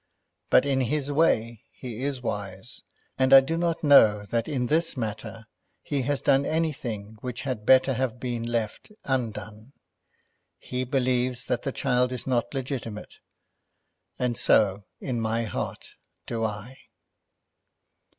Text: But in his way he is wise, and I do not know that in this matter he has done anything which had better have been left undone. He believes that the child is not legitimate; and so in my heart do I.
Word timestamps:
But 0.49 0.65
in 0.65 0.81
his 0.81 1.11
way 1.11 1.61
he 1.69 2.03
is 2.03 2.23
wise, 2.23 2.81
and 3.19 3.31
I 3.31 3.39
do 3.39 3.55
not 3.55 3.83
know 3.83 4.25
that 4.31 4.47
in 4.47 4.65
this 4.65 4.97
matter 4.97 5.45
he 5.83 6.01
has 6.01 6.23
done 6.23 6.43
anything 6.43 7.19
which 7.21 7.43
had 7.43 7.67
better 7.67 7.93
have 7.93 8.19
been 8.19 8.41
left 8.41 8.91
undone. 9.05 9.73
He 10.57 10.85
believes 10.85 11.45
that 11.45 11.61
the 11.61 11.71
child 11.71 12.11
is 12.11 12.25
not 12.25 12.55
legitimate; 12.55 13.19
and 14.17 14.39
so 14.39 14.85
in 14.99 15.21
my 15.21 15.43
heart 15.43 15.93
do 16.25 16.43
I. 16.45 16.79